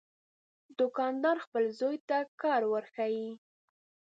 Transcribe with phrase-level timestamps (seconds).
[0.79, 3.29] دوکاندار خپل زوی ته کار ورښيي.